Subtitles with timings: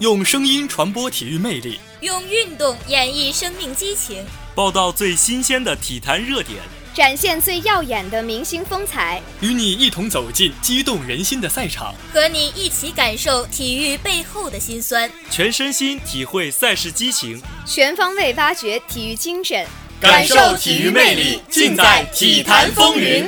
[0.00, 6.60] 用声音传播体育魅力，用运动演绎生命激情，报道最新鲜的体坛热点，
[6.94, 19.66] 展现最耀眼的明星风采，与你一同走进激动人心的赛场，和你一起感受体育背后的辛酸，全身心体会赛事激情，全方位挖掘体育精神，
[20.00, 23.26] 感受体育魅力，尽在体坛风云。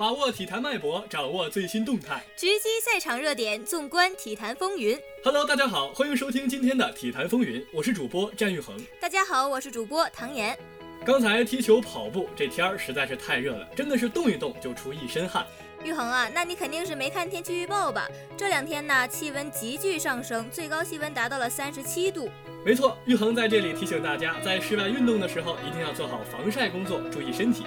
[0.00, 4.98] 把握体坛脉搏，掌握最新动态，直击赛场热点，纵观体坛风云。
[5.22, 8.74] Hello，大家好，欢迎收听今天的体坛风云，我是主播战玉恒。
[8.98, 10.58] 大家好，我是主播唐岩。
[11.04, 15.46] 刚才踢球、跑步，这天儿实在是太热了，真的是动一动就出一身汗。
[15.84, 18.08] 玉恒啊，那你肯定是没看天气预报吧？
[18.38, 22.30] 这两天呢，气温急剧上升，最高气温达到了三十七度。
[22.64, 27.66] 没错，玉恒在这里提醒大家，在室外运动的时候，一定要做好防晒工作，注意身体。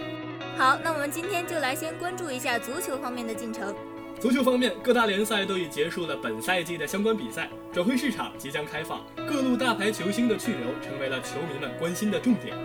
[0.55, 3.73] 好，那我们今天就来先关注一下足球方面的进程。
[4.19, 12.55] 足球方面，各大联赛都已结束了本赛季的相关比赛，转会市场即将开放，各路大牌球星的去留成为了球迷们关心的重点。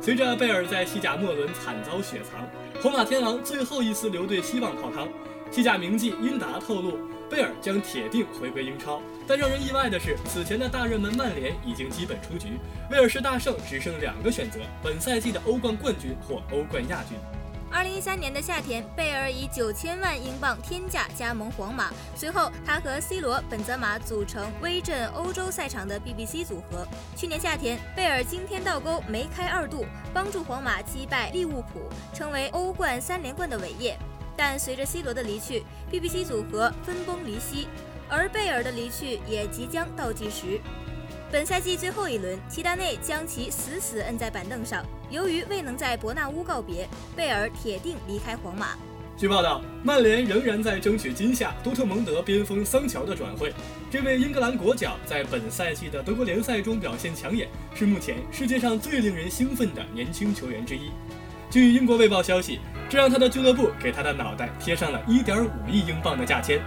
[0.00, 2.48] 随着贝尔在西甲末轮惨遭雪藏，
[2.82, 5.06] 皇马天王最后一丝留队希望泡汤。
[5.50, 6.98] 西甲名记英达透露，
[7.30, 9.00] 贝尔将铁定回归英超。
[9.26, 12.58] 但让人意外的是，此前的大热门曼联已经基本出局，
[12.90, 17.16] 威尔士大胜只剩两个选择：本赛季的欧冠冠军或欧冠亚军。
[17.70, 26.86] 二零一三年的夏天，贝尔以九千万英镑天价加盟皇马，随后他和 C 罗、本泽马组成威震欧洲赛场的 BBC 组合。
[27.16, 33.98] 去年夏天，贝尔惊天倒钩，梅开二度，帮助皇马击败利物浦，成为欧冠三连冠的伟业。
[34.36, 37.68] 但随着 C 罗的离去，BBC 组合分崩离析，
[38.08, 40.60] 而贝尔的离去也即将倒计时。
[41.30, 44.84] 本赛季最后一轮，齐达内将其死死摁在板凳上。
[45.10, 48.76] 由于未能在伯纳乌告别，贝尔铁定离开皇马。
[49.16, 53.52] 据报道，曼联仍然在争取今夏多特蒙德边锋桑乔的转会。
[53.90, 60.90] 这位英格兰国脚在本赛季的德国联赛中表现抢眼，是目前世界上最令人兴奋的年轻球员之一。
[61.48, 62.58] 据英国卫报消息，
[62.94, 66.60] 这让他的俱乐部给他的脑袋贴上了一点五亿英镑的价签。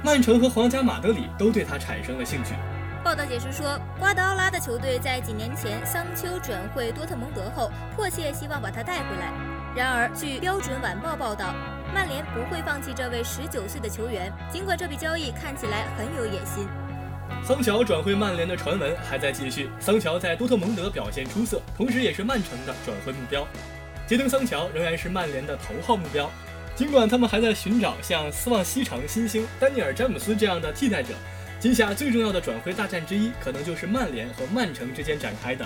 [0.00, 2.54] 曼城和皇家马德里都对他产生了兴趣。
[3.02, 9.32] 报道解释说，瓜德奥拉的球队在几年前桑丘转会多特蒙德后，迫切希望把他带回来。
[9.74, 11.52] 然而，据标准晚报报道，
[11.92, 16.68] 曼联不会放弃这位十九岁的球员，尽管这笔交易看起来很有野心。
[17.42, 19.68] 桑乔转会曼联的传闻还在继续。
[19.80, 23.44] 桑乔在多特蒙德表现出色，同时也是曼城的转会目标。
[24.06, 26.30] 杰登·桑乔仍然是曼联的头号目标，
[26.74, 31.14] 尽管他们还在寻找像斯旺西城新星丹尼尔·詹姆斯这样的替代者。
[31.58, 35.64] 今夏最重要的转会大战之一，可能就是曼联和曼城之间展开的。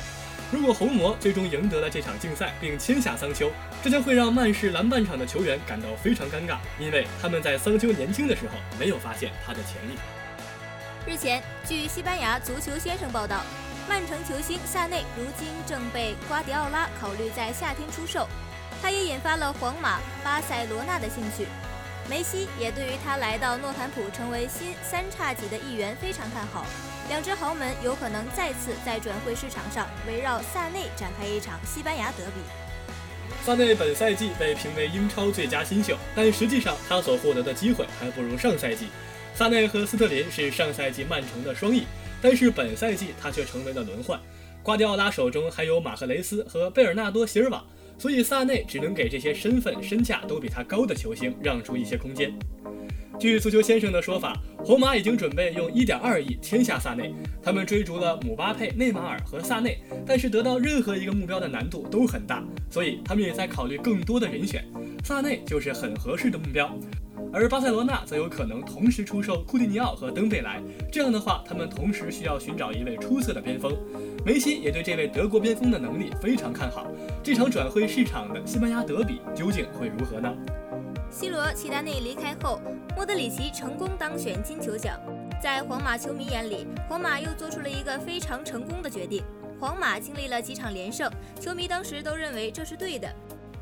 [0.53, 3.51] 如果红魔最终赢得了这场竞赛，并签下桑丘，
[3.83, 9.99] 这将会让曼市篮板场的球员感到非常尴尬，因为他们在桑丘年轻的时候没有发现他的潜力。
[11.07, 13.41] 日前，据西班牙足球先生报道，
[13.89, 18.29] 曼城球星萨内如今正被瓜迪奥拉考虑在夏天出售，
[18.83, 21.47] 他也引发了皇马、巴塞罗那的兴趣。
[22.11, 26.67] 梅西也对于他来到诺坎普成为新三叉戟的一员非常看好，
[27.09, 33.37] 两支豪门有可能再次在转会市场上围绕萨内展开一场西班牙德比。
[33.45, 38.89] 萨内本赛季被评为英超最佳新秀，但实际上他所获得的机会还不如上赛季。
[39.35, 41.87] 萨内和斯特林是上赛季曼城的双翼，
[42.21, 44.21] 但是本赛季他却成为了轮换。
[44.63, 47.65] 瓜迪奥拉手中还有马赫雷斯和贝尔纳多·席尔瓦。
[47.99, 52.31] 所以萨内只能给这些身份、身价都比他高的球星让出一些空间。
[53.19, 57.15] 据足球先生的说法，皇马已经准备用1.2亿签下萨内。
[57.43, 64.63] 他们追逐了姆巴佩、内马尔和萨内，但是得到任何一个目标的难度都很大，所以他们也在考虑更多的人选。
[65.03, 66.79] 萨内就是很合适的目标。
[67.39, 70.59] 而巴塞罗那则有可能同时出售库蒂尼奥和登贝莱，
[70.91, 73.77] 这样的话，他们同时需要寻找一位出色的边锋。
[74.25, 76.87] 梅西也对这位德国边锋的能力非常看好。
[77.23, 80.35] 这场转会市场的西班牙德比究竟会如何呢
[81.11, 82.59] ？C 罗、齐达内离开后，
[82.97, 84.99] 莫德里奇成功当选金球奖。
[85.39, 89.23] 在皇马球迷眼里，皇马又做出了一个非常成功的决定。
[89.61, 93.15] 皇马经历了几场连胜，球迷当时都认为这是对的，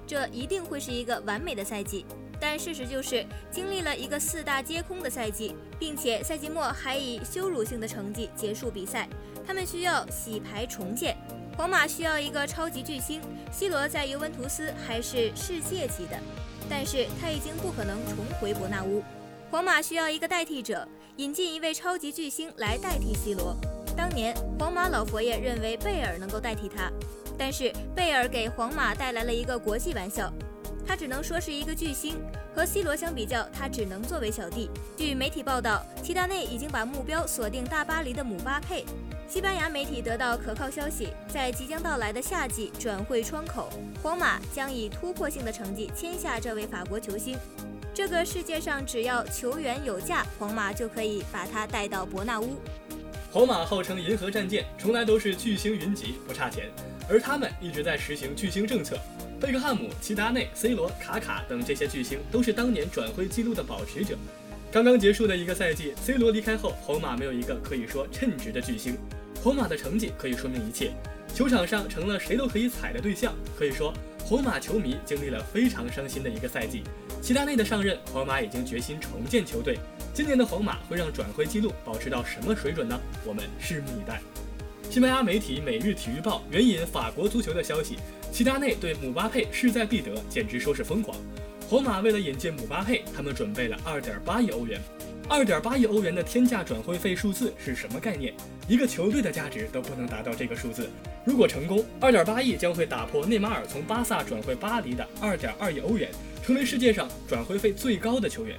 [0.06, 2.06] 这一定会是一个完美的赛季。
[2.46, 9.08] 但事实就是，经历了一个四大皆空的赛季，并且赛季末还以羞辱性的成绩结束比赛，
[9.46, 11.16] 他们需要洗牌重建。
[11.56, 13.18] 皇马需要一个超级巨星
[13.50, 16.18] ，C 罗在尤文图斯还是世界级的，
[16.68, 19.02] 但是他已经不可能重回伯纳乌。
[19.50, 20.86] 皇马需要一个代替者，
[21.16, 23.56] 引进一位超级巨星来代替 C 罗。
[23.96, 26.92] 当年皇马老佛爷认为贝尔能够代替他。
[27.36, 30.32] 但是贝尔给皇马带来了一个国际玩笑，
[30.86, 32.16] 他只能说是一个巨星，
[32.54, 34.70] 和 C 罗相比较，他只能作为小弟。
[34.96, 38.84] 据媒体报道，齐达内已经把目标锁定大巴黎的姆巴佩。
[39.26, 43.70] 西班牙媒体得到可靠消息，在即将到来的夏季转会窗口，
[44.02, 47.36] 皇马将以突破性的成绩签下这位法国球星。
[47.94, 52.56] 这个世界上只要球员有价，皇马就可以把他带到伯纳乌。
[53.32, 56.70] 皇马号称银河战舰，从来都是巨星云集，不差钱。
[57.08, 58.96] 而他们一直在实行巨星政策，
[59.44, 64.16] 贝克汉姆、齐达内、C 罗、卡卡等这些巨星都是当年转会记录的保持者。
[64.72, 68.96] 刚刚结束的一个赛季，C 罗离开后，皇马没有一个可以说称职的巨星。
[69.42, 70.92] 皇马的成绩可以说明一切，
[71.34, 73.34] 球场上成了谁都可以踩的对象。
[73.54, 73.92] 可以说，
[74.24, 76.82] 皇马球迷经历了非常伤心的一个赛季。
[77.20, 79.78] 齐达内的上任，皇马已经决心重建球队。
[80.14, 82.98] 今年的皇马会让转会记录保持到什么水准呢？
[83.26, 84.22] 我们拭目以待。
[84.90, 87.96] 西班牙媒体《每日体育报》援引法国足球的消息，
[88.34, 91.16] 齐达内对姆巴佩势在必得，简直说是疯狂。
[91.70, 94.80] 皇马为了引进姆巴佩，他们准备了二点八亿欧元。
[95.28, 98.34] 二点八亿欧元的天价转会费数字是什么概念？
[98.66, 100.90] 一个球队的价值都不能达到这个数字。
[101.24, 106.10] 如果成功，二点八亿将会打破内马尔从巴萨转会巴黎的二点二亿欧元，
[106.42, 108.56] 成为世界上转会费最高的球员。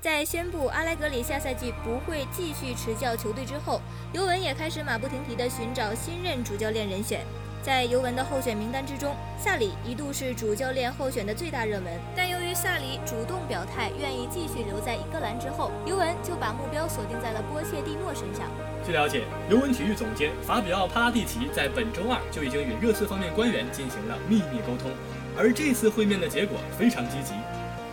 [0.00, 3.82] 在宣布阿莱格里下赛季不会继续执教球队之后，
[4.12, 7.26] 尤文也开始马不停蹄地寻找新任主教练人选。
[7.62, 18.48] 在尤文的候选名单之中，萨里一度是主教练候选的最大热门，但由于萨里主动表态愿意继续留在英格兰之后，尤文就把目标锁定在了波切蒂诺身上。
[18.86, 24.90] 据了解，尤文体育总监法比奥·帕拉蒂奇在本周二就已经与热刺方面官员进行了秘密沟通，
[25.36, 27.34] 而这次会面的结果非常积极。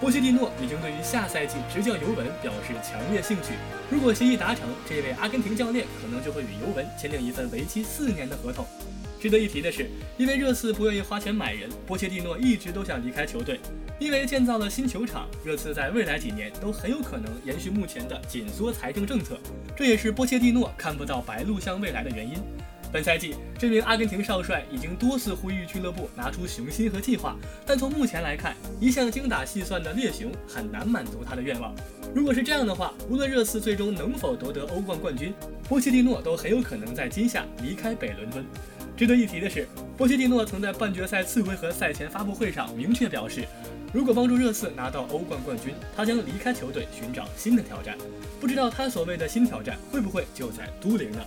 [0.01, 3.53] 波切蒂诺已经对于下赛季执教尤文表示强烈兴趣，
[3.89, 8.65] 如果协议达成，这位阿根廷教练可能就会与尤文签订一份为期四年的合同。
[9.21, 13.59] 值得一提的是，因为热刺不愿意花钱买人，波切蒂诺一直都想离开球队。
[13.97, 19.39] 因为建造了新球场，热刺在未来几年都很有可能延续目前的紧缩财政政策，
[19.75, 22.35] 这也是波切蒂诺看不到白鹿巷未来的原因。
[22.95, 31.75] 本赛季，这名阿根廷少帅已经多次呼吁俱乐部拿出雄心和计划，但从目前来看，一向精打细算的猎熊很难满足他的愿望。
[32.13, 35.33] 如果是这样的话，无论热刺最终能否夺得欧冠冠军，
[35.67, 38.45] 波切蒂诺都很有可能在今夏离开北伦敦。
[38.95, 43.43] 值得一提的是，波切蒂诺曾在半决赛次回合赛前发布会上明确表示，
[43.91, 47.97] 如果帮助热刺拿到欧冠冠军，他将离开球队寻找新的挑战。
[48.39, 51.19] 不知道他所谓的新挑战会不会就在都灵呢？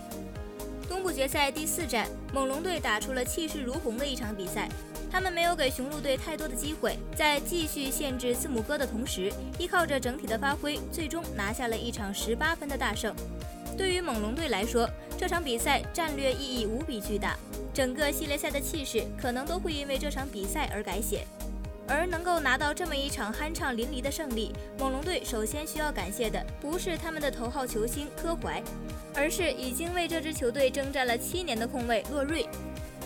[0.88, 4.69] 东部决赛第四战，猛龙队打出了气势如虹的一场比赛。
[5.11, 13.14] 他们没有给雄鹿队太多的机会，在继续限制字母哥的同时，依靠着整体的发挥，最终拿下了一场十八分的大胜。
[13.76, 17.37] 对于猛龙队来说，这场比赛战略意义无比巨大，
[17.73, 21.26] 整个系列赛的气势可能都会因为这场比赛而改写。
[21.88, 28.62] 而能够拿到这么一场酣畅淋漓的胜利，猛龙队首先需要感谢的不是他们的头号球星科怀，
[29.14, 32.46] 而是已经为这支球队征战了七年的控卫洛瑞。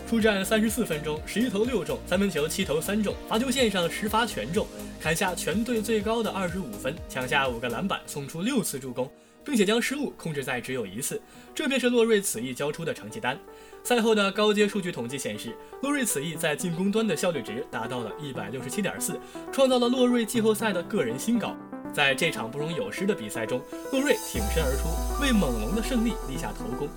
[0.08, 4.66] 出战三十四分钟，十一投六中，三分球七投三中，罚球线上十罚全中，
[5.00, 9.10] 砍下全队最高的二十五分，抢下五个篮板，送出六次助攻。
[9.44, 11.20] 并且将失误控制在只有一次，
[11.54, 13.38] 这便是洛瑞此役交出的成绩单。
[13.84, 19.18] 赛后的高阶数据统计显示，洛瑞此役在进攻端的效率值达到了一百六十七点四，
[19.50, 21.56] 创造了洛瑞季后赛的个人新高。
[21.92, 26.88] 在这场不容有失的比赛中，洛瑞挺身而出，为猛龙的胜利立下头功。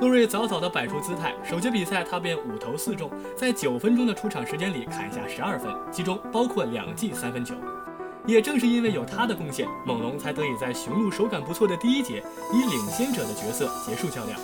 [0.00, 7.54] 洛瑞早早地摆出姿态，首节比赛他便五投四中，在九分钟的出场时间里砍下十二分，其中包括两记三分球。
[8.26, 14.38] 也正是因为有他的贡献，猛龙才得以在雄鹿手感不错的第一节以领先者的角色结束较量。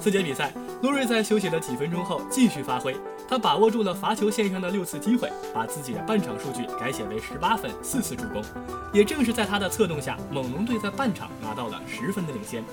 [0.00, 2.96] 四节比赛，洛瑞在休息了几分钟后继续发挥，
[3.28, 8.42] 他把握住了罚球线上的六次机会，把自己的半场数据改写为十八分、四次助攻。
[8.92, 12.64] 也正是在他的策动下，猛龙队在半场拿到了十分的领先。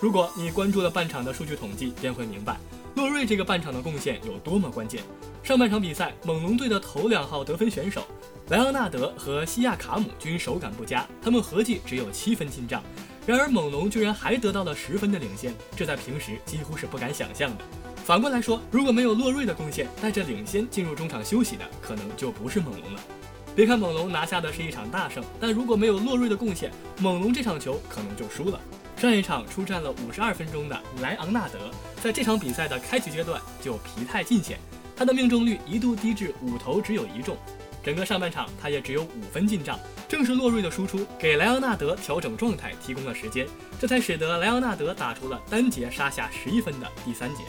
[0.00, 2.58] 如果你关注了半场的数据统计，便会明白
[2.94, 5.02] 洛瑞这个半场的贡献有多么关键。
[5.44, 8.02] 上半场比赛，猛龙队的头两号得分选手
[8.48, 12.82] 莱昂纳德和西亚卡姆均手感不佳，他们合计只有七分进账。
[13.26, 17.64] 然而猛龙居然还得到了十分的领先，这在平时几乎是不敢想象的。
[18.06, 23.00] 反过来说，如果没有洛瑞的贡献，带着领先进入中场休息的可能就不是猛龙了。
[23.54, 28.58] 别看猛龙拿下的是一场大胜，但如果没有洛瑞的贡献，猛龙这场球可能就输了。
[28.96, 31.70] 上一场出战了五十二分钟的莱昂纳德，
[32.02, 34.58] 在这场比赛的开局阶段就疲态尽显。
[34.96, 37.36] 他的命中率一度低至五投只有一中，
[37.82, 39.78] 整个上半场他也只有五分进账。
[40.06, 43.46] 正是洛瑞的输出给莱昂纳德调整状态提供了时间，
[43.80, 47.42] 这才使得莱昂纳德打出了单节杀下十一分的第三节。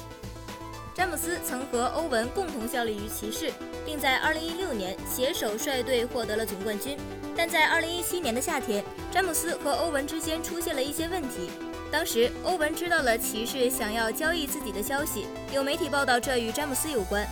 [0.95, 3.51] 詹姆斯曾和欧文共同效力于骑士，
[3.85, 6.97] 并在2016年携手率队获得了总冠军。
[7.35, 11.51] 但在2017年的夏天，詹姆斯和欧文之间出现了一些问题。
[11.91, 17.25] 当时，欧文知道了骑士想要交易自己的消息，有媒体报道这与詹姆斯有关。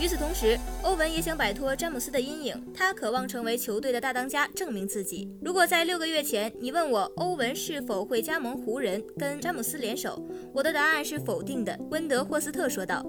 [0.00, 5.28] 与此同时，欧文也想摆脱詹姆斯的阴影，他渴望成为球队的大当家，证明自己。
[5.40, 10.20] 如果在六个月前你问我欧文是否会加盟湖人跟詹姆斯联手，
[10.52, 11.78] 我的答案是否定的。
[11.90, 13.04] 温德霍斯特说道：“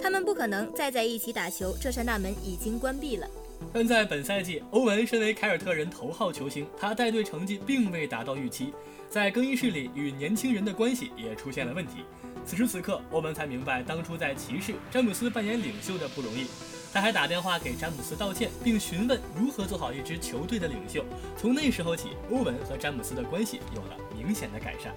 [0.00, 3.26] 他们不可能再在一起打球，这扇大门已经关闭了。”
[3.72, 8.72] 但在本赛季，欧文身为凯尔特人头号球星，他带队成绩并未达到预期，
[9.10, 12.04] 在更衣室里与年轻人的关系也出现了问题。
[12.46, 16.46] 此时此刻，欧文才明白当初在骑士，詹姆斯扮演领袖的不容易。
[16.90, 21.04] 他还打电话给詹姆斯道歉，并询问如何做好一支球队的领袖。
[21.36, 24.94] 从那时候起，欧文和詹姆斯的关系有了明显的改善。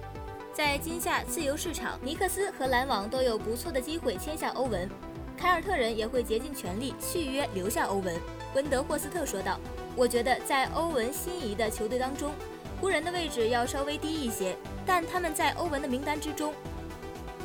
[0.54, 4.88] 在今夏自由市场，尼克斯和篮网都有不错的机会签下欧文，
[5.36, 8.14] 凯尔特人也会竭尽全力续约留下欧文。
[8.54, 9.58] 温德霍斯特说道
[9.96, 12.32] ：“我觉得在欧文心仪的球队当中，
[12.80, 16.52] 湖人的位置要稍微低一些，但他们在欧文的名单之中。”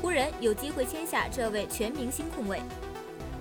[0.01, 2.62] 湖人有机会签下这位全明星控卫。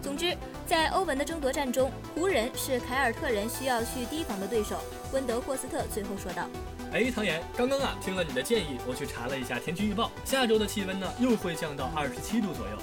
[0.00, 0.34] 总之，
[0.66, 4.76] 在欧文的争夺战中，湖人是凯尔特人需要去提防的对手。
[5.12, 6.48] 温德霍斯特最后说道
[6.94, 12.78] ：“哎，唐岩，刚刚啊听了你的建议，我去查了一下天气预报，下周的气温呢又会降到二十七度左右。”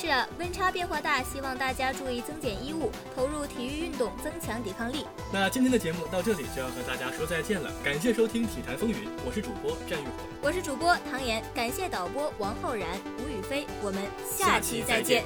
[0.00, 5.04] 是啊，温差变化大，希望大家注意增减衣物，投入体育运动，增强抵抗力。
[5.30, 12.88] 那今天的节目到这里就要和大家说再见了，感谢收听《体坛风云》，我是主播战玉虎，我是主播唐岩，感谢导播王浩然、
[13.18, 15.22] 吴雨飞，我们下期再见。